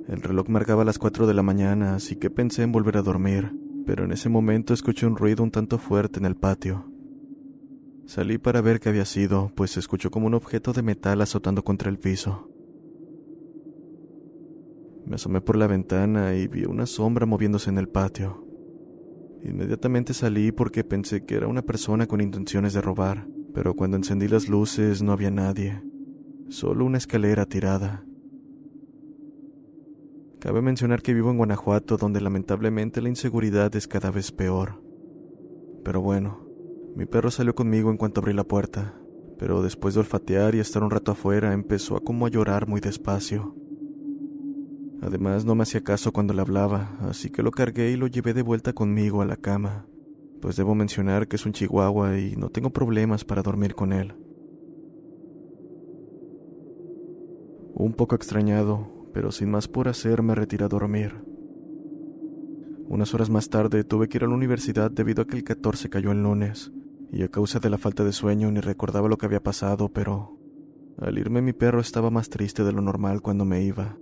El 0.08 0.20
reloj 0.20 0.48
marcaba 0.48 0.84
las 0.84 0.98
4 0.98 1.26
de 1.26 1.34
la 1.34 1.42
mañana, 1.42 1.94
así 1.94 2.16
que 2.16 2.28
pensé 2.28 2.62
en 2.62 2.72
volver 2.72 2.96
a 2.96 3.02
dormir, 3.02 3.52
pero 3.86 4.04
en 4.04 4.12
ese 4.12 4.28
momento 4.28 4.74
escuché 4.74 5.06
un 5.06 5.16
ruido 5.16 5.42
un 5.42 5.50
tanto 5.50 5.78
fuerte 5.78 6.18
en 6.18 6.26
el 6.26 6.36
patio. 6.36 6.92
Salí 8.04 8.38
para 8.38 8.60
ver 8.60 8.80
qué 8.80 8.88
había 8.88 9.04
sido, 9.04 9.52
pues 9.54 9.70
se 9.70 9.80
escuchó 9.80 10.10
como 10.10 10.26
un 10.26 10.34
objeto 10.34 10.72
de 10.72 10.82
metal 10.82 11.20
azotando 11.20 11.62
contra 11.62 11.88
el 11.88 11.98
piso. 11.98 12.48
Me 15.06 15.14
asomé 15.14 15.40
por 15.40 15.56
la 15.56 15.66
ventana 15.66 16.34
y 16.34 16.48
vi 16.48 16.64
una 16.64 16.86
sombra 16.86 17.26
moviéndose 17.26 17.70
en 17.70 17.78
el 17.78 17.88
patio. 17.88 18.46
Inmediatamente 19.44 20.14
salí 20.14 20.52
porque 20.52 20.84
pensé 20.84 21.24
que 21.24 21.36
era 21.36 21.48
una 21.48 21.62
persona 21.62 22.06
con 22.06 22.20
intenciones 22.20 22.72
de 22.72 22.80
robar, 22.80 23.26
pero 23.54 23.74
cuando 23.74 23.96
encendí 23.96 24.28
las 24.28 24.48
luces 24.48 25.02
no 25.02 25.12
había 25.12 25.30
nadie, 25.30 25.82
solo 26.48 26.84
una 26.84 26.98
escalera 26.98 27.46
tirada. 27.46 28.04
Cabe 30.42 30.60
mencionar 30.60 31.02
que 31.02 31.14
vivo 31.14 31.30
en 31.30 31.36
Guanajuato, 31.36 31.96
donde 31.96 32.20
lamentablemente 32.20 33.00
la 33.00 33.08
inseguridad 33.08 33.76
es 33.76 33.86
cada 33.86 34.10
vez 34.10 34.32
peor. 34.32 34.82
Pero 35.84 36.00
bueno, 36.00 36.44
mi 36.96 37.06
perro 37.06 37.30
salió 37.30 37.54
conmigo 37.54 37.92
en 37.92 37.96
cuanto 37.96 38.20
abrí 38.20 38.32
la 38.32 38.42
puerta, 38.42 38.92
pero 39.38 39.62
después 39.62 39.94
de 39.94 40.00
olfatear 40.00 40.56
y 40.56 40.58
estar 40.58 40.82
un 40.82 40.90
rato 40.90 41.12
afuera 41.12 41.52
empezó 41.52 41.96
a 41.96 42.00
como 42.00 42.26
a 42.26 42.28
llorar 42.28 42.66
muy 42.66 42.80
despacio. 42.80 43.54
Además 45.00 45.44
no 45.44 45.54
me 45.54 45.62
hacía 45.62 45.84
caso 45.84 46.12
cuando 46.12 46.34
le 46.34 46.40
hablaba, 46.40 46.98
así 47.02 47.30
que 47.30 47.44
lo 47.44 47.52
cargué 47.52 47.92
y 47.92 47.96
lo 47.96 48.08
llevé 48.08 48.34
de 48.34 48.42
vuelta 48.42 48.72
conmigo 48.72 49.22
a 49.22 49.26
la 49.26 49.36
cama, 49.36 49.86
pues 50.40 50.56
debo 50.56 50.74
mencionar 50.74 51.28
que 51.28 51.36
es 51.36 51.46
un 51.46 51.52
chihuahua 51.52 52.18
y 52.18 52.34
no 52.34 52.48
tengo 52.48 52.70
problemas 52.70 53.24
para 53.24 53.42
dormir 53.42 53.76
con 53.76 53.92
él. 53.92 54.12
Un 57.74 57.94
poco 57.94 58.16
extrañado, 58.16 58.91
pero 59.12 59.32
sin 59.32 59.50
más 59.50 59.68
por 59.68 59.88
hacer 59.88 60.22
me 60.22 60.34
retiré 60.34 60.64
a 60.64 60.68
dormir. 60.68 61.14
Unas 62.88 63.14
horas 63.14 63.30
más 63.30 63.48
tarde 63.48 63.84
tuve 63.84 64.08
que 64.08 64.18
ir 64.18 64.24
a 64.24 64.28
la 64.28 64.34
universidad 64.34 64.90
debido 64.90 65.22
a 65.22 65.26
que 65.26 65.36
el 65.36 65.44
14 65.44 65.88
cayó 65.88 66.12
el 66.12 66.22
lunes, 66.22 66.72
y 67.10 67.22
a 67.22 67.28
causa 67.28 67.58
de 67.58 67.70
la 67.70 67.78
falta 67.78 68.04
de 68.04 68.12
sueño 68.12 68.50
ni 68.50 68.60
recordaba 68.60 69.08
lo 69.08 69.18
que 69.18 69.26
había 69.26 69.42
pasado, 69.42 69.88
pero 69.90 70.38
al 70.98 71.18
irme 71.18 71.42
mi 71.42 71.52
perro 71.52 71.80
estaba 71.80 72.10
más 72.10 72.28
triste 72.28 72.64
de 72.64 72.72
lo 72.72 72.82
normal 72.82 73.22
cuando 73.22 73.44
me 73.44 73.62
iba. 73.62 73.98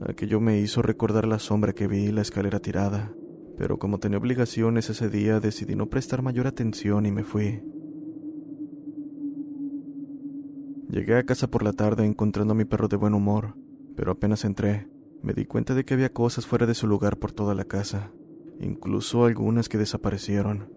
Aquello 0.00 0.40
me 0.40 0.60
hizo 0.60 0.82
recordar 0.82 1.26
la 1.26 1.38
sombra 1.38 1.72
que 1.72 1.86
vi 1.86 2.06
y 2.06 2.12
la 2.12 2.22
escalera 2.22 2.60
tirada, 2.60 3.12
pero 3.56 3.78
como 3.78 3.98
tenía 3.98 4.18
obligaciones 4.18 4.90
ese 4.90 5.08
día 5.08 5.40
decidí 5.40 5.74
no 5.74 5.86
prestar 5.86 6.22
mayor 6.22 6.46
atención 6.46 7.06
y 7.06 7.12
me 7.12 7.24
fui. 7.24 7.62
Llegué 10.88 11.16
a 11.16 11.24
casa 11.24 11.48
por 11.48 11.62
la 11.62 11.72
tarde 11.72 12.04
encontrando 12.04 12.52
a 12.52 12.56
mi 12.56 12.64
perro 12.64 12.88
de 12.88 12.96
buen 12.96 13.14
humor, 13.14 13.56
pero 13.96 14.12
apenas 14.12 14.44
entré, 14.44 14.88
me 15.22 15.32
di 15.32 15.46
cuenta 15.46 15.74
de 15.74 15.84
que 15.84 15.94
había 15.94 16.12
cosas 16.12 16.46
fuera 16.46 16.66
de 16.66 16.74
su 16.74 16.86
lugar 16.86 17.16
por 17.16 17.32
toda 17.32 17.54
la 17.54 17.64
casa, 17.64 18.12
incluso 18.60 19.24
algunas 19.24 19.68
que 19.68 19.78
desaparecieron. 19.78 20.70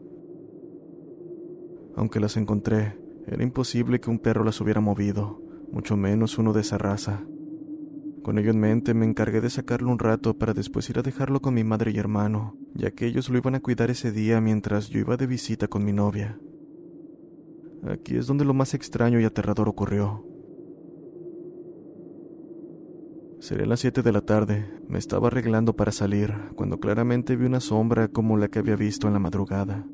Aunque 1.95 2.19
las 2.19 2.37
encontré, 2.37 2.97
era 3.27 3.43
imposible 3.43 3.99
que 3.99 4.09
un 4.09 4.19
perro 4.19 4.43
las 4.43 4.59
hubiera 4.61 4.81
movido, 4.81 5.41
mucho 5.71 5.97
menos 5.97 6.37
uno 6.37 6.53
de 6.53 6.61
esa 6.61 6.77
raza. 6.77 7.25
Con 8.23 8.37
ello 8.37 8.51
en 8.51 8.59
mente 8.59 8.93
me 8.93 9.05
encargué 9.05 9.41
de 9.41 9.49
sacarlo 9.49 9.91
un 9.91 9.99
rato 9.99 10.37
para 10.37 10.53
después 10.53 10.89
ir 10.89 10.99
a 10.99 11.03
dejarlo 11.03 11.41
con 11.41 11.53
mi 11.53 11.63
madre 11.63 11.91
y 11.91 11.97
hermano, 11.97 12.55
ya 12.73 12.91
que 12.91 13.05
ellos 13.05 13.29
lo 13.29 13.37
iban 13.37 13.55
a 13.55 13.59
cuidar 13.59 13.89
ese 13.89 14.11
día 14.11 14.41
mientras 14.41 14.89
yo 14.89 14.99
iba 14.99 15.17
de 15.17 15.27
visita 15.27 15.67
con 15.67 15.85
mi 15.85 15.93
novia. 15.93 16.39
Aquí 17.87 18.17
es 18.17 18.27
donde 18.27 18.45
lo 18.45 18.53
más 18.53 18.73
extraño 18.73 19.19
y 19.19 19.25
aterrador 19.25 19.69
ocurrió. 19.69 20.25
Serían 23.39 23.69
las 23.69 23.79
7 23.79 24.01
de 24.03 24.11
la 24.11 24.19
tarde, 24.19 24.69
me 24.89 24.99
estaba 24.99 25.27
arreglando 25.27 25.73
para 25.73 25.93
salir, 25.93 26.33
cuando 26.55 26.79
claramente 26.81 27.37
vi 27.37 27.45
una 27.45 27.61
sombra 27.61 28.09
como 28.09 28.35
la 28.35 28.49
que 28.49 28.59
había 28.59 28.75
visto 28.75 29.07
en 29.07 29.13
la 29.13 29.19
madrugada. 29.19 29.87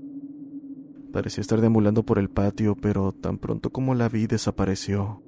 Parecía 1.14 1.42
estar 1.42 1.62
deambulando 1.62 2.04
por 2.04 2.18
el 2.18 2.30
patio, 2.30 2.76
pero 2.76 3.12
tan 3.12 3.38
pronto 3.38 3.70
como 3.70 3.94
la 3.94 4.10
vi 4.10 4.26
desapareció. 4.26 5.22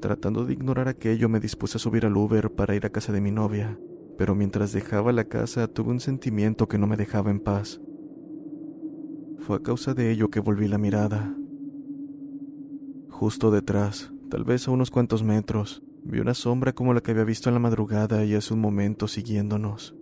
Tratando 0.00 0.44
de 0.44 0.52
ignorar 0.52 0.88
aquello, 0.88 1.30
me 1.30 1.40
dispuse 1.40 1.78
a 1.78 1.80
subir 1.80 2.04
al 2.04 2.18
Uber 2.18 2.52
para 2.52 2.76
ir 2.76 2.84
a 2.84 2.90
casa 2.90 3.12
de 3.14 3.22
mi 3.22 3.30
novia, 3.30 3.78
pero 4.18 4.34
mientras 4.34 4.72
dejaba 4.72 5.10
la 5.10 5.24
casa 5.24 5.68
tuve 5.68 5.90
un 5.90 6.00
sentimiento 6.00 6.68
que 6.68 6.76
no 6.76 6.86
me 6.86 6.98
dejaba 6.98 7.30
en 7.30 7.40
paz. 7.40 7.80
Fue 9.38 9.56
a 9.56 9.62
causa 9.62 9.94
de 9.94 10.10
ello 10.10 10.28
que 10.28 10.40
volví 10.40 10.68
la 10.68 10.76
mirada. 10.76 11.34
Justo 13.08 13.50
detrás, 13.50 14.12
tal 14.30 14.44
vez 14.44 14.66
a 14.66 14.70
unos 14.70 14.90
cuantos 14.90 15.22
metros, 15.22 15.82
vi 16.04 16.20
una 16.20 16.34
sombra 16.34 16.72
como 16.72 16.94
la 16.94 17.00
que 17.00 17.10
había 17.10 17.24
visto 17.24 17.48
en 17.48 17.54
la 17.54 17.60
madrugada 17.60 18.24
y 18.24 18.34
hace 18.34 18.54
un 18.54 18.60
momento 18.60 19.08
siguiéndonos. 19.08 19.94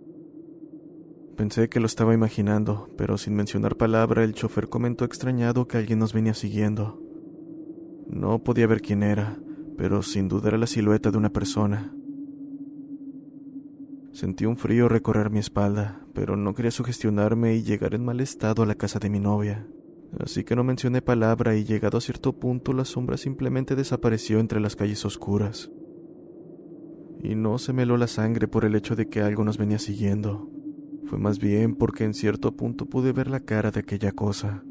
Pensé 1.35 1.67
que 1.67 1.79
lo 1.79 1.85
estaba 1.85 2.13
imaginando, 2.13 2.89
pero 2.97 3.17
sin 3.17 3.35
mencionar 3.35 3.75
palabra 3.75 4.23
el 4.23 4.33
chofer 4.33 4.69
comentó 4.69 5.03
extrañado 5.03 5.67
que 5.67 5.77
alguien 5.77 5.99
nos 5.99 6.13
venía 6.13 6.33
siguiendo. 6.33 7.01
No 8.07 8.43
podía 8.43 8.67
ver 8.67 8.81
quién 8.81 9.03
era, 9.03 9.37
pero 9.77 10.01
sin 10.01 10.29
duda 10.29 10.49
era 10.49 10.57
la 10.57 10.67
silueta 10.67 11.11
de 11.11 11.17
una 11.17 11.31
persona. 11.31 11.93
Sentí 14.13 14.45
un 14.45 14.55
frío 14.55 14.87
recorrer 14.87 15.29
mi 15.29 15.39
espalda, 15.39 16.05
pero 16.13 16.37
no 16.37 16.53
quería 16.53 16.71
sugestionarme 16.71 17.55
y 17.55 17.63
llegar 17.63 17.93
en 17.93 18.05
mal 18.05 18.21
estado 18.21 18.63
a 18.63 18.65
la 18.65 18.75
casa 18.75 18.99
de 18.99 19.09
mi 19.09 19.19
novia. 19.19 19.67
Así 20.19 20.43
que 20.43 20.55
no 20.55 20.63
mencioné 20.63 21.01
palabra 21.01 21.55
y 21.55 21.63
llegado 21.65 21.97
a 21.97 22.01
cierto 22.01 22.39
punto 22.39 22.73
la 22.73 22.85
sombra 22.85 23.17
simplemente 23.17 23.75
desapareció 23.75 24.39
entre 24.39 24.59
las 24.59 24.75
calles 24.75 25.03
oscuras. 25.05 25.71
Y 27.21 27.35
no 27.35 27.57
se 27.57 27.73
me 27.73 27.83
heló 27.83 27.97
la 27.97 28.07
sangre 28.07 28.47
por 28.47 28.65
el 28.65 28.75
hecho 28.75 28.95
de 28.95 29.09
que 29.09 29.21
algo 29.21 29.43
nos 29.43 29.57
venía 29.57 29.79
siguiendo. 29.79 30.49
Fue 31.05 31.17
más 31.17 31.39
bien 31.39 31.75
porque 31.75 32.03
en 32.03 32.13
cierto 32.13 32.55
punto 32.55 32.85
pude 32.85 33.11
ver 33.11 33.29
la 33.29 33.39
cara 33.39 33.71
de 33.71 33.81
aquella 33.81 34.11
cosa. 34.11 34.63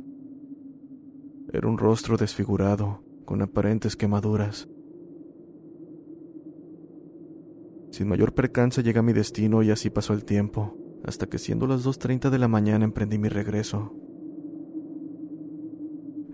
Era 1.52 1.68
un 1.68 1.78
rostro 1.78 2.16
desfigurado, 2.16 3.04
con 3.24 3.42
aparentes 3.42 3.96
quemaduras, 3.96 4.68
Sin 7.94 8.08
mayor 8.08 8.34
percance 8.34 8.82
llegué 8.82 8.98
a 8.98 9.02
mi 9.02 9.12
destino 9.12 9.62
y 9.62 9.70
así 9.70 9.88
pasó 9.88 10.14
el 10.14 10.24
tiempo, 10.24 10.76
hasta 11.04 11.28
que 11.28 11.38
siendo 11.38 11.68
las 11.68 11.86
2.30 11.86 12.28
de 12.28 12.40
la 12.40 12.48
mañana 12.48 12.84
emprendí 12.84 13.18
mi 13.18 13.28
regreso. 13.28 13.94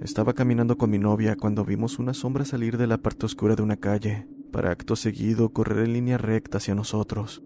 Estaba 0.00 0.32
caminando 0.32 0.78
con 0.78 0.88
mi 0.88 0.98
novia 0.98 1.36
cuando 1.36 1.62
vimos 1.62 1.98
una 1.98 2.14
sombra 2.14 2.46
salir 2.46 2.78
de 2.78 2.86
la 2.86 2.96
parte 2.96 3.26
oscura 3.26 3.54
de 3.54 3.62
una 3.62 3.76
calle, 3.76 4.26
para 4.50 4.70
acto 4.70 4.96
seguido 4.96 5.52
correr 5.52 5.84
en 5.84 5.92
línea 5.92 6.16
recta 6.16 6.56
hacia 6.56 6.74
nosotros. 6.74 7.42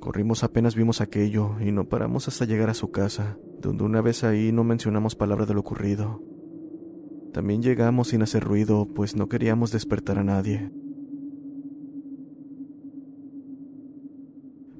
Corrimos 0.00 0.42
apenas 0.42 0.74
vimos 0.74 1.00
aquello 1.00 1.60
y 1.60 1.70
no 1.70 1.88
paramos 1.88 2.26
hasta 2.26 2.46
llegar 2.46 2.68
a 2.68 2.74
su 2.74 2.90
casa, 2.90 3.38
donde 3.60 3.84
una 3.84 4.00
vez 4.00 4.24
ahí 4.24 4.50
no 4.50 4.64
mencionamos 4.64 5.14
palabra 5.14 5.46
de 5.46 5.54
lo 5.54 5.60
ocurrido. 5.60 6.20
También 7.32 7.62
llegamos 7.62 8.08
sin 8.08 8.22
hacer 8.22 8.42
ruido, 8.42 8.88
pues 8.92 9.14
no 9.14 9.28
queríamos 9.28 9.70
despertar 9.70 10.18
a 10.18 10.24
nadie. 10.24 10.72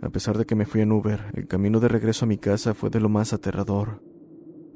A 0.03 0.11
pesar 0.11 0.37
de 0.37 0.47
que 0.47 0.57
me 0.57 0.67
fui 0.67 0.81
en 0.81 0.91
Uber, 0.91 1.27
el 1.35 1.47
camino 1.47 1.79
de 1.79 1.87
regreso 1.87 2.25
a 2.25 2.29
mi 2.29 2.39
casa 2.39 2.75
fue 2.75 2.91
de 2.91 2.99
lo 2.99 3.09
más 3.09 3.33
aterrador. 3.33 4.10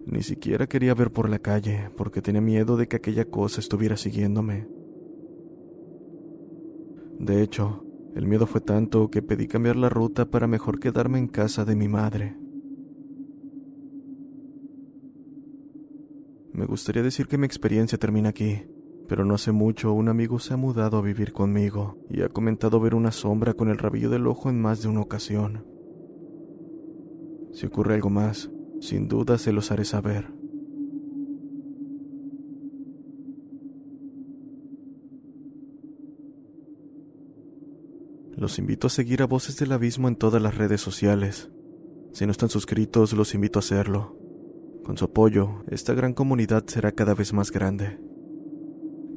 Ni 0.07 0.23
siquiera 0.23 0.67
quería 0.67 0.95
ver 0.95 1.11
por 1.11 1.29
la 1.29 1.39
calle, 1.39 1.91
porque 1.97 2.21
tenía 2.21 2.41
miedo 2.41 2.77
de 2.77 2.89
que 2.89 2.97
aquella 2.97 3.25
cosa 3.25 3.61
estuviera 3.61 3.97
siguiéndome. 3.97 4.69
De 7.19 7.43
hecho, 7.43 7.85
el 8.15 8.27
miedo 8.27 8.47
fue 8.47 8.61
tanto 8.61 9.11
que 9.11 9.23
pedí 9.23 9.49
cambiar 9.49 9.77
la 9.77 9.89
ruta 9.89 10.31
para 10.31 10.47
mejor 10.47 10.79
quedarme 10.79 11.19
en 11.19 11.29
casa 11.29 11.65
de 11.65 11.75
mi 11.75 11.89
madre. 11.89 12.37
Me 16.53 16.67
gustaría 16.67 17.03
decir 17.03 17.27
que 17.27 17.39
mi 17.39 17.47
experiencia 17.47 17.99
termina 17.99 18.29
aquí, 18.29 18.63
pero 19.09 19.25
no 19.25 19.35
hace 19.35 19.53
mucho 19.53 19.93
un 19.93 20.09
amigo 20.09 20.39
se 20.39 20.55
ha 20.55 20.57
mudado 20.57 20.99
a 20.99 21.03
vivir 21.03 21.33
conmigo 21.33 21.99
y 22.09 22.23
ha 22.23 22.29
comentado 22.29 22.79
ver 22.79 22.95
una 22.95 23.11
sombra 23.11 23.55
con 23.55 23.69
el 23.69 23.79
rabillo 23.79 24.11
del 24.11 24.27
ojo 24.27 24.51
en 24.51 24.61
más 24.61 24.83
de 24.83 24.89
una 24.89 25.01
ocasión. 25.01 25.67
Si 27.53 27.67
ocurre 27.67 27.95
algo 27.95 28.11
más, 28.11 28.51
sin 28.81 29.09
duda 29.09 29.39
se 29.39 29.53
los 29.53 29.71
haré 29.71 29.85
saber. 29.85 30.33
Los 38.37 38.59
invito 38.59 38.89
a 38.89 38.91
seguir 38.91 39.23
a 39.23 39.27
Voces 39.27 39.57
del 39.57 39.73
Abismo 39.73 40.09
en 40.09 40.17
todas 40.17 40.43
las 40.43 40.57
redes 40.59 40.81
sociales. 40.81 41.51
Si 42.13 42.27
no 42.27 42.33
están 42.33 42.49
suscritos, 42.49 43.13
los 43.13 43.35
invito 43.35 43.59
a 43.59 43.61
hacerlo. 43.61 44.19
Con 44.85 44.99
su 44.99 45.07
apoyo, 45.07 45.65
esta 45.69 45.95
gran 45.95 46.15
comunidad 46.15 46.65
será 46.67 46.93
cada 46.93 47.15
vez 47.15 47.33
más 47.33 47.51
grande. 47.51 47.99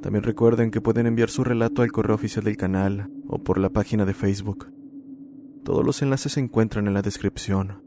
También 0.01 0.23
recuerden 0.23 0.71
que 0.71 0.81
pueden 0.81 1.07
enviar 1.07 1.29
su 1.29 1.43
relato 1.43 1.81
al 1.81 1.91
correo 1.91 2.15
oficial 2.15 2.45
del 2.45 2.57
canal 2.57 3.11
o 3.27 3.43
por 3.43 3.57
la 3.57 3.69
página 3.69 4.05
de 4.05 4.13
Facebook. 4.13 4.71
Todos 5.63 5.83
los 5.83 6.01
enlaces 6.01 6.33
se 6.33 6.39
encuentran 6.39 6.87
en 6.87 6.93
la 6.93 7.01
descripción. 7.01 7.86